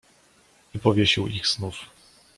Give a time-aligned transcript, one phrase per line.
[0.75, 1.75] "I powiesił ich znów."